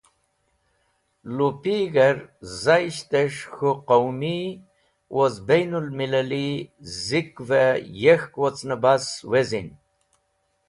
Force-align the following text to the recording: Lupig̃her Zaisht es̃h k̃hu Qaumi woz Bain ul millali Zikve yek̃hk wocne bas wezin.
Lupig̃her 1.35 2.17
Zaisht 2.61 3.11
es̃h 3.23 3.41
k̃hu 3.55 3.71
Qaumi 3.87 4.37
woz 5.15 5.35
Bain 5.47 5.71
ul 5.77 5.87
millali 5.97 6.47
Zikve 7.05 7.65
yek̃hk 8.03 8.33
wocne 8.41 8.75
bas 8.83 9.05
wezin. 9.31 9.69